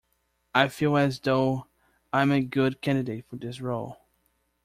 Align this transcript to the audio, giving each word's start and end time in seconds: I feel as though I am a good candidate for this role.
I 0.55 0.67
feel 0.69 0.97
as 0.97 1.19
though 1.19 1.67
I 2.11 2.23
am 2.23 2.31
a 2.31 2.41
good 2.41 2.81
candidate 2.81 3.23
for 3.29 3.35
this 3.35 3.61
role. 3.61 3.99